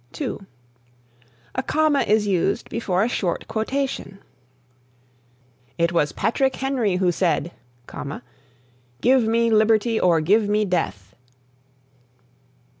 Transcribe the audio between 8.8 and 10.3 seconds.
'Give me liberty or